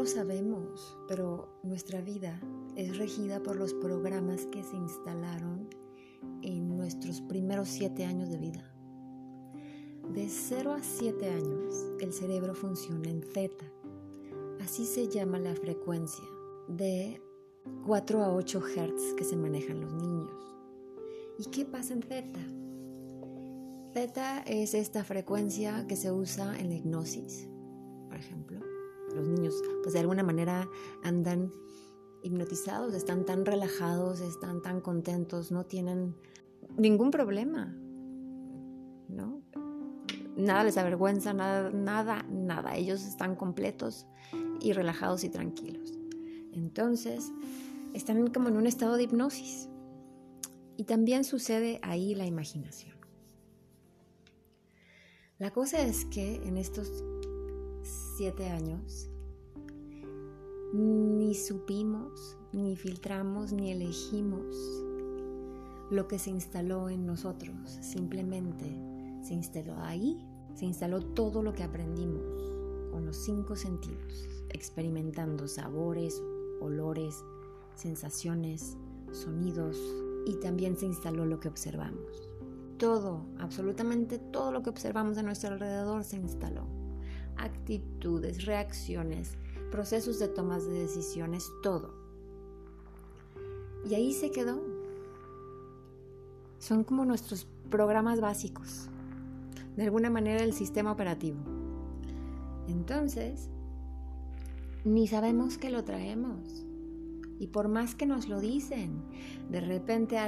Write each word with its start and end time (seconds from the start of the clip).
lo 0.00 0.06
sabemos, 0.06 0.96
pero 1.08 1.60
nuestra 1.62 2.00
vida 2.00 2.40
es 2.74 2.96
regida 2.96 3.42
por 3.42 3.56
los 3.56 3.74
programas 3.74 4.46
que 4.46 4.62
se 4.62 4.74
instalaron 4.74 5.68
en 6.40 6.74
nuestros 6.74 7.20
primeros 7.20 7.68
siete 7.68 8.06
años 8.06 8.30
de 8.30 8.38
vida. 8.38 8.64
De 10.14 10.26
0 10.26 10.72
a 10.72 10.82
7 10.82 11.28
años, 11.28 11.86
el 12.00 12.14
cerebro 12.14 12.54
funciona 12.54 13.10
en 13.10 13.20
theta. 13.20 13.66
Así 14.64 14.86
se 14.86 15.06
llama 15.06 15.38
la 15.38 15.54
frecuencia 15.54 16.24
de 16.66 17.20
4 17.86 18.22
a 18.22 18.34
8 18.34 18.58
Hz 18.58 19.14
que 19.18 19.24
se 19.24 19.36
manejan 19.36 19.82
los 19.82 19.92
niños. 19.92 20.32
¿Y 21.38 21.44
qué 21.50 21.66
pasa 21.66 21.92
en 21.92 22.00
theta? 22.00 22.40
Theta 23.92 24.40
es 24.46 24.72
esta 24.72 25.04
frecuencia 25.04 25.86
que 25.86 25.96
se 25.96 26.10
usa 26.10 26.58
en 26.58 26.70
la 26.70 26.76
hipnosis, 26.76 27.50
por 28.08 28.16
ejemplo. 28.16 28.69
Los 29.14 29.26
niños, 29.26 29.54
pues 29.82 29.92
de 29.92 30.00
alguna 30.00 30.22
manera 30.22 30.68
andan 31.02 31.52
hipnotizados, 32.22 32.94
están 32.94 33.24
tan 33.24 33.44
relajados, 33.44 34.20
están 34.20 34.62
tan 34.62 34.80
contentos, 34.80 35.50
no 35.50 35.64
tienen 35.64 36.14
ningún 36.76 37.10
problema, 37.10 37.74
¿no? 39.08 39.42
Nada 40.36 40.64
les 40.64 40.76
avergüenza, 40.76 41.32
nada, 41.32 41.70
nada, 41.70 42.24
nada. 42.30 42.76
Ellos 42.76 43.04
están 43.04 43.36
completos 43.36 44.06
y 44.60 44.72
relajados 44.72 45.24
y 45.24 45.28
tranquilos. 45.28 45.98
Entonces, 46.52 47.32
están 47.94 48.28
como 48.28 48.48
en 48.48 48.56
un 48.56 48.66
estado 48.66 48.96
de 48.96 49.04
hipnosis. 49.04 49.68
Y 50.76 50.84
también 50.84 51.24
sucede 51.24 51.78
ahí 51.82 52.14
la 52.14 52.26
imaginación. 52.26 52.96
La 55.38 55.50
cosa 55.50 55.80
es 55.80 56.04
que 56.06 56.36
en 56.36 56.56
estos 56.56 57.04
siete 58.20 58.50
años 58.50 59.08
ni 60.74 61.34
supimos, 61.34 62.36
ni 62.52 62.76
filtramos, 62.76 63.50
ni 63.50 63.70
elegimos 63.70 64.44
lo 65.90 66.06
que 66.06 66.18
se 66.18 66.28
instaló 66.28 66.90
en 66.90 67.06
nosotros. 67.06 67.56
Simplemente 67.80 68.66
se 69.22 69.32
instaló 69.32 69.74
ahí, 69.78 70.22
se 70.54 70.66
instaló 70.66 71.00
todo 71.00 71.42
lo 71.42 71.54
que 71.54 71.62
aprendimos 71.62 72.22
con 72.90 73.06
los 73.06 73.16
cinco 73.16 73.56
sentidos, 73.56 74.28
experimentando 74.50 75.48
sabores, 75.48 76.22
olores, 76.60 77.24
sensaciones, 77.74 78.76
sonidos 79.12 79.78
y 80.26 80.34
también 80.40 80.76
se 80.76 80.84
instaló 80.84 81.24
lo 81.24 81.40
que 81.40 81.48
observamos. 81.48 82.28
Todo, 82.76 83.24
absolutamente 83.38 84.18
todo 84.18 84.52
lo 84.52 84.62
que 84.62 84.68
observamos 84.68 85.16
a 85.16 85.22
nuestro 85.22 85.54
alrededor 85.54 86.04
se 86.04 86.18
instaló. 86.18 86.79
Actitudes, 87.40 88.44
reacciones, 88.44 89.36
procesos 89.70 90.18
de 90.18 90.28
tomas 90.28 90.66
de 90.66 90.72
decisiones, 90.72 91.50
todo. 91.62 91.94
Y 93.88 93.94
ahí 93.94 94.12
se 94.12 94.30
quedó. 94.30 94.60
Son 96.58 96.84
como 96.84 97.04
nuestros 97.04 97.46
programas 97.70 98.20
básicos, 98.20 98.88
de 99.76 99.84
alguna 99.84 100.10
manera 100.10 100.42
el 100.42 100.52
sistema 100.52 100.92
operativo. 100.92 101.38
Entonces, 102.68 103.48
ni 104.84 105.06
sabemos 105.06 105.56
que 105.56 105.70
lo 105.70 105.84
traemos. 105.84 106.66
Y 107.38 107.46
por 107.46 107.68
más 107.68 107.94
que 107.94 108.04
nos 108.04 108.28
lo 108.28 108.40
dicen, 108.40 109.02
de 109.48 109.60
repente 109.60 110.18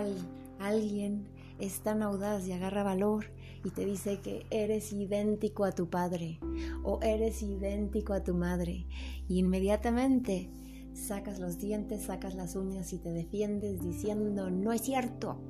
alguien 0.58 1.26
es 1.58 1.80
tan 1.80 2.02
audaz 2.02 2.46
y 2.46 2.52
agarra 2.52 2.82
valor 2.82 3.26
y 3.64 3.70
te 3.70 3.84
dice 3.84 4.20
que 4.20 4.46
eres 4.50 4.92
idéntico 4.92 5.64
a 5.64 5.72
tu 5.72 5.88
padre 5.88 6.40
o 6.82 7.00
eres 7.02 7.42
idéntico 7.42 8.12
a 8.12 8.22
tu 8.22 8.34
madre. 8.34 8.86
Y 9.28 9.38
inmediatamente 9.38 10.50
sacas 10.94 11.38
los 11.38 11.58
dientes, 11.58 12.02
sacas 12.02 12.34
las 12.34 12.56
uñas 12.56 12.92
y 12.92 12.98
te 12.98 13.12
defiendes 13.12 13.82
diciendo, 13.82 14.50
no 14.50 14.72
es 14.72 14.82
cierto. 14.82 15.40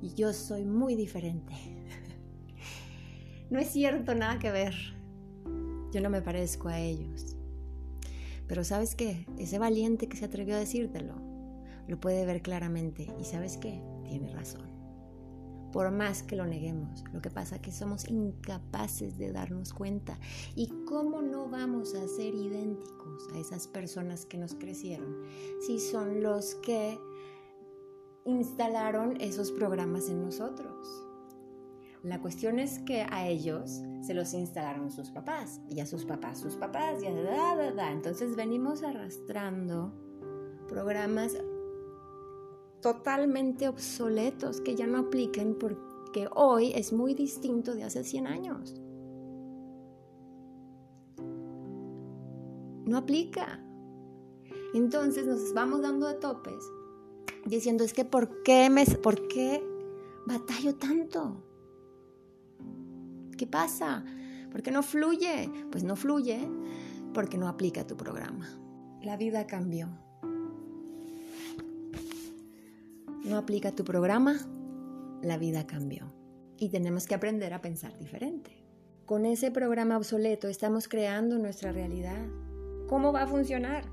Y 0.00 0.14
yo 0.14 0.32
soy 0.32 0.64
muy 0.64 0.94
diferente. 0.94 1.52
no 3.50 3.58
es 3.58 3.68
cierto, 3.68 4.14
nada 4.14 4.38
que 4.38 4.50
ver. 4.50 4.74
Yo 5.92 6.00
no 6.00 6.10
me 6.10 6.22
parezco 6.22 6.68
a 6.68 6.78
ellos. 6.78 7.36
Pero 8.46 8.64
sabes 8.64 8.94
qué, 8.94 9.26
ese 9.38 9.58
valiente 9.58 10.08
que 10.08 10.16
se 10.16 10.24
atrevió 10.24 10.56
a 10.56 10.58
decírtelo, 10.58 11.14
lo 11.86 12.00
puede 12.00 12.24
ver 12.24 12.42
claramente. 12.42 13.08
Y 13.20 13.24
sabes 13.24 13.56
qué, 13.56 13.82
tiene 14.04 14.32
razón 14.32 14.81
por 15.72 15.90
más 15.90 16.22
que 16.22 16.36
lo 16.36 16.46
neguemos. 16.46 17.02
Lo 17.12 17.20
que 17.20 17.30
pasa 17.30 17.56
es 17.56 17.62
que 17.62 17.72
somos 17.72 18.08
incapaces 18.08 19.18
de 19.18 19.32
darnos 19.32 19.72
cuenta. 19.72 20.18
¿Y 20.54 20.68
cómo 20.86 21.22
no 21.22 21.48
vamos 21.48 21.94
a 21.94 22.06
ser 22.06 22.34
idénticos 22.34 23.28
a 23.34 23.38
esas 23.38 23.66
personas 23.66 24.26
que 24.26 24.38
nos 24.38 24.54
crecieron 24.54 25.16
si 25.66 25.80
son 25.80 26.22
los 26.22 26.54
que 26.56 26.98
instalaron 28.24 29.20
esos 29.20 29.50
programas 29.50 30.08
en 30.08 30.22
nosotros? 30.22 30.86
La 32.02 32.20
cuestión 32.20 32.58
es 32.58 32.80
que 32.80 33.06
a 33.10 33.28
ellos 33.28 33.80
se 34.02 34.12
los 34.12 34.34
instalaron 34.34 34.90
sus 34.90 35.10
papás 35.10 35.60
y 35.68 35.78
a 35.78 35.86
sus 35.86 36.04
papás 36.04 36.40
sus 36.40 36.56
papás 36.56 37.00
y 37.00 37.06
a 37.06 37.14
da, 37.14 37.54
da, 37.54 37.72
da. 37.72 37.92
Entonces 37.92 38.34
venimos 38.34 38.82
arrastrando 38.82 39.94
programas 40.68 41.36
totalmente 42.82 43.68
obsoletos 43.68 44.60
que 44.60 44.74
ya 44.74 44.86
no 44.86 44.98
apliquen 44.98 45.56
porque 45.58 46.28
hoy 46.34 46.72
es 46.74 46.92
muy 46.92 47.14
distinto 47.14 47.74
de 47.74 47.84
hace 47.84 48.04
100 48.04 48.26
años. 48.26 48.74
No 52.84 52.98
aplica. 52.98 53.64
Entonces 54.74 55.26
nos 55.26 55.54
vamos 55.54 55.80
dando 55.80 56.06
de 56.06 56.14
topes 56.14 56.62
diciendo 57.46 57.84
es 57.84 57.92
que 57.92 58.04
¿por 58.04 58.42
qué, 58.42 58.68
me, 58.70 58.84
¿por 58.86 59.28
qué 59.28 59.62
batallo 60.26 60.74
tanto? 60.74 61.42
¿Qué 63.36 63.46
pasa? 63.46 64.04
¿Por 64.50 64.62
qué 64.62 64.70
no 64.70 64.82
fluye? 64.82 65.50
Pues 65.70 65.84
no 65.84 65.96
fluye 65.96 66.48
porque 67.14 67.38
no 67.38 67.48
aplica 67.48 67.86
tu 67.86 67.96
programa. 67.96 68.48
La 69.02 69.16
vida 69.16 69.46
cambió. 69.46 69.88
No 73.24 73.36
aplica 73.36 73.72
tu 73.72 73.84
programa, 73.84 74.36
la 75.22 75.38
vida 75.38 75.66
cambió. 75.66 76.12
Y 76.58 76.68
tenemos 76.68 77.06
que 77.06 77.14
aprender 77.14 77.54
a 77.54 77.60
pensar 77.60 77.98
diferente. 77.98 78.62
Con 79.06 79.26
ese 79.26 79.50
programa 79.50 79.96
obsoleto 79.96 80.48
estamos 80.48 80.88
creando 80.88 81.38
nuestra 81.38 81.72
realidad. 81.72 82.26
¿Cómo 82.88 83.12
va 83.12 83.22
a 83.22 83.26
funcionar? 83.26 83.84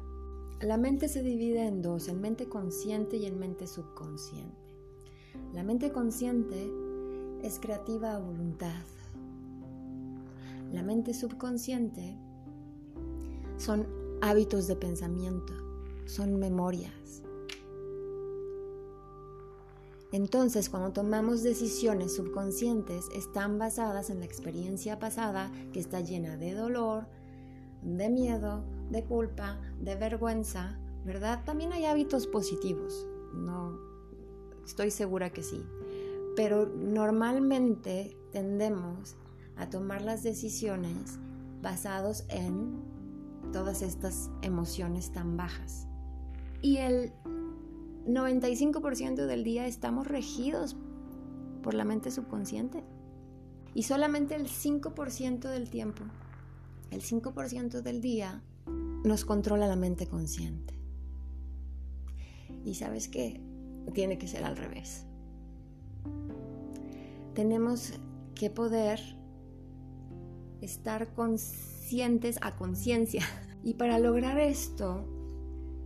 La 0.62 0.78
mente 0.78 1.08
se 1.08 1.24
divide 1.24 1.66
en 1.66 1.82
dos, 1.82 2.10
en 2.10 2.22
mente 2.22 2.48
consciente 2.48 3.18
y 3.18 3.26
en 3.26 3.40
mente 3.40 3.66
subconsciente. 3.66 4.76
La 5.54 5.64
mente 5.64 5.92
consciente 5.92 6.70
es 7.42 7.60
creativa 7.60 8.16
a 8.16 8.20
voluntad. 8.20 8.84
La 10.72 10.84
mente 10.84 11.14
subconsciente 11.14 12.18
son 13.58 13.88
hábitos 14.22 14.68
de 14.68 14.76
pensamiento, 14.76 15.54
son 16.06 16.38
memorias, 16.38 17.24
entonces, 20.12 20.70
cuando 20.70 20.92
tomamos 20.92 21.44
decisiones 21.44 22.16
subconscientes, 22.16 23.06
están 23.16 23.60
basadas 23.60 24.10
en 24.10 24.20
la 24.20 24.26
experiencia 24.26 24.98
pasada 24.98 25.52
que 25.72 25.80
está 25.80 26.02
llena 26.02 26.36
de 26.36 26.54
dolor, 26.54 27.08
de 27.84 28.10
miedo, 28.10 28.64
de 28.90 29.04
culpa, 29.06 29.62
de 29.80 29.96
vergüenza, 29.96 30.80
¿verdad? 31.06 31.44
También 31.46 31.74
hay 31.74 31.86
hábitos 31.86 32.26
positivos, 32.26 33.08
no 33.34 33.78
estoy 34.66 34.92
segura 34.92 35.30
que 35.32 35.44
sí, 35.44 35.64
pero 36.36 36.66
normalmente 36.66 38.18
tendemos 38.32 39.16
a 39.58 39.70
tomar 39.70 40.02
las 40.02 40.24
decisiones 40.24 41.20
basados 41.62 42.26
en 42.30 42.82
todas 43.52 43.82
estas 43.82 44.30
emociones 44.42 45.12
tan 45.12 45.38
bajas. 45.38 45.88
Y 46.62 46.78
el 46.78 47.14
95% 48.06 49.26
del 49.26 49.44
día 49.44 49.68
estamos 49.68 50.08
regidos 50.08 50.76
por 51.62 51.74
la 51.74 51.86
mente 51.86 52.12
subconsciente. 52.12 52.84
Y 53.74 53.84
solamente 53.84 54.36
el 54.36 54.48
5% 54.48 55.50
del 55.50 55.70
tiempo, 55.70 56.04
el 56.92 57.02
5% 57.02 57.82
del 57.82 58.02
día, 58.02 58.42
nos 59.04 59.26
controla 59.26 59.68
la 59.68 59.76
mente 59.76 60.08
consciente. 60.08 60.80
Y 62.66 62.76
sabes 62.76 63.08
qué? 63.08 63.42
Tiene 63.94 64.18
que 64.18 64.28
ser 64.28 64.44
al 64.44 64.58
revés. 64.58 65.06
Tenemos 67.34 67.94
que 68.36 68.50
poder 68.50 69.00
estar 70.62 71.14
conscientes 71.14 72.38
a 72.42 72.56
conciencia. 72.56 73.24
Y 73.62 73.74
para 73.74 74.00
lograr 74.00 74.40
esto 74.40 75.04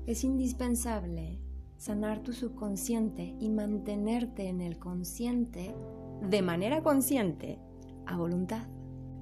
es 0.06 0.24
indispensable 0.24 1.40
sanar 1.78 2.24
tu 2.24 2.34
subconsciente 2.34 3.36
y 3.40 3.50
mantenerte 3.50 4.48
en 4.48 4.62
el 4.62 4.78
consciente 4.80 5.76
de 6.22 6.42
manera 6.42 6.82
consciente 6.82 7.60
a 8.06 8.18
voluntad. 8.18 8.68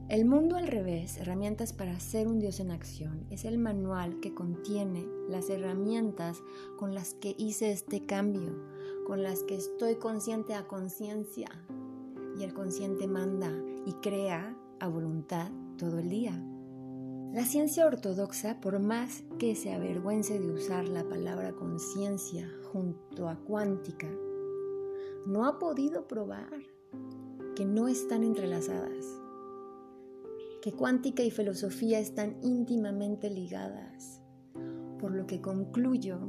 El 0.10 0.26
mundo 0.26 0.58
al 0.58 0.68
revés, 0.68 1.18
herramientas 1.18 1.72
para 1.72 1.98
ser 2.02 2.28
un 2.28 2.40
Dios 2.40 2.60
en 2.60 2.72
acción, 2.72 3.26
es 3.30 3.46
el 3.46 3.58
manual 3.58 4.20
que 4.20 4.34
contiene 4.34 5.08
las 5.30 5.50
herramientas 5.50 6.44
con 6.78 6.94
las 6.94 7.14
que 7.14 7.34
hice 7.38 7.72
este 7.72 8.06
cambio, 8.06 8.62
con 9.08 9.24
las 9.24 9.44
que 9.44 9.56
estoy 9.56 9.96
consciente 9.96 10.54
a 10.54 10.68
conciencia. 10.68 11.48
Y 12.38 12.44
el 12.44 12.54
consciente 12.54 13.08
manda 13.08 13.52
y 13.86 13.94
crea 14.02 14.58
a 14.82 14.88
voluntad 14.90 15.50
todo 15.78 16.00
el 16.00 16.10
día. 16.10 16.51
La 17.34 17.46
ciencia 17.46 17.86
ortodoxa, 17.86 18.60
por 18.60 18.80
más 18.80 19.24
que 19.40 19.56
se 19.56 19.74
avergüence 19.74 20.40
de 20.40 20.52
usar 20.52 20.88
la 20.88 21.08
palabra 21.08 21.54
conciencia 21.54 22.50
junto 22.72 23.30
a 23.30 23.38
cuántica, 23.38 24.10
no 25.26 25.46
ha 25.46 25.58
podido 25.58 26.08
probar 26.08 26.52
que 27.56 27.66
no 27.66 27.88
están 27.88 28.24
entrelazadas 28.24 29.22
que 30.62 30.72
cuántica 30.72 31.24
y 31.24 31.32
filosofía 31.32 32.00
están 32.00 32.38
íntimamente 32.44 33.32
ligadas, 33.32 34.22
por 35.00 35.12
lo 35.12 35.26
que 35.26 35.42
concluyo 35.42 36.20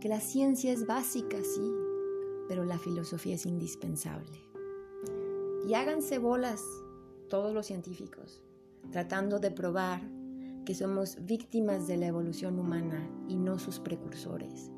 que 0.00 0.08
la 0.08 0.20
ciencia 0.20 0.70
es 0.70 0.86
básica, 0.86 1.38
sí, 1.42 1.72
pero 2.46 2.64
la 2.64 2.78
filosofía 2.78 3.36
es 3.36 3.46
indispensable. 3.46 4.38
Y 5.66 5.74
háganse 5.74 6.18
bolas 6.18 6.62
todos 7.28 7.54
los 7.54 7.66
científicos, 7.66 8.42
tratando 8.90 9.38
de 9.38 9.50
probar 9.50 10.00
que 10.64 10.74
somos 10.74 11.24
víctimas 11.24 11.86
de 11.86 11.96
la 11.96 12.06
evolución 12.06 12.58
humana 12.58 13.08
y 13.26 13.36
no 13.36 13.58
sus 13.58 13.78
precursores, 13.78 14.70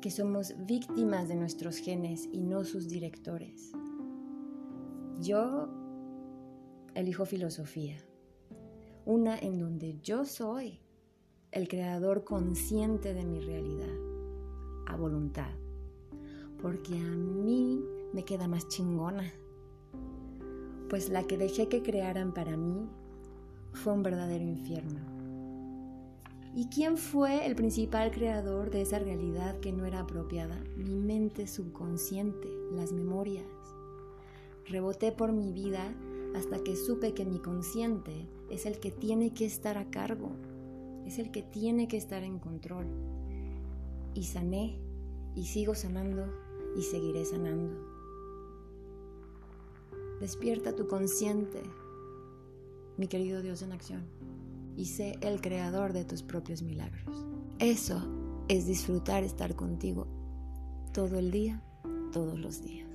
que 0.00 0.10
somos 0.10 0.54
víctimas 0.66 1.28
de 1.28 1.36
nuestros 1.36 1.78
genes 1.78 2.28
y 2.32 2.40
no 2.42 2.64
sus 2.64 2.88
directores. 2.88 3.72
Yo 5.20 5.68
elijo 6.94 7.26
filosofía, 7.26 7.96
una 9.04 9.38
en 9.38 9.58
donde 9.58 9.98
yo 10.00 10.24
soy 10.24 10.80
el 11.52 11.66
creador 11.66 12.24
consciente 12.24 13.12
de 13.12 13.24
mi 13.24 13.40
realidad, 13.40 13.94
a 14.86 14.96
voluntad, 14.96 15.50
porque 16.62 16.96
a 16.98 17.16
mí 17.16 17.82
me 18.12 18.24
queda 18.24 18.46
más 18.46 18.68
chingona, 18.68 19.32
pues 20.88 21.08
la 21.08 21.24
que 21.24 21.36
dejé 21.36 21.68
que 21.68 21.82
crearan 21.82 22.32
para 22.32 22.56
mí 22.56 22.88
fue 23.72 23.92
un 23.92 24.02
verdadero 24.02 24.44
infierno. 24.44 25.00
¿Y 26.54 26.66
quién 26.66 26.96
fue 26.96 27.46
el 27.46 27.54
principal 27.54 28.10
creador 28.10 28.70
de 28.70 28.82
esa 28.82 28.98
realidad 28.98 29.60
que 29.60 29.72
no 29.72 29.84
era 29.84 30.00
apropiada? 30.00 30.58
Mi 30.76 30.96
mente 30.96 31.46
subconsciente, 31.46 32.48
las 32.72 32.92
memorias. 32.92 33.46
Reboté 34.66 35.12
por 35.12 35.32
mi 35.32 35.52
vida 35.52 35.94
hasta 36.34 36.62
que 36.62 36.74
supe 36.74 37.14
que 37.14 37.24
mi 37.24 37.38
consciente 37.38 38.26
es 38.50 38.66
el 38.66 38.80
que 38.80 38.90
tiene 38.90 39.32
que 39.32 39.46
estar 39.46 39.78
a 39.78 39.90
cargo, 39.90 40.32
es 41.06 41.18
el 41.20 41.30
que 41.30 41.42
tiene 41.42 41.86
que 41.86 41.96
estar 41.96 42.24
en 42.24 42.40
control. 42.40 42.86
Y 44.14 44.24
sané, 44.24 44.76
y 45.36 45.44
sigo 45.44 45.76
sanando, 45.76 46.26
y 46.76 46.82
seguiré 46.82 47.24
sanando. 47.24 47.76
Despierta 50.20 50.74
tu 50.74 50.88
consciente, 50.88 51.62
mi 53.00 53.08
querido 53.08 53.40
Dios 53.40 53.62
en 53.62 53.72
acción, 53.72 54.02
y 54.76 54.84
sé 54.84 55.16
el 55.22 55.40
creador 55.40 55.94
de 55.94 56.04
tus 56.04 56.22
propios 56.22 56.60
milagros. 56.60 57.24
Eso 57.58 57.98
es 58.46 58.66
disfrutar 58.66 59.24
estar 59.24 59.56
contigo 59.56 60.06
todo 60.92 61.18
el 61.18 61.30
día, 61.30 61.62
todos 62.12 62.38
los 62.38 62.62
días. 62.62 62.89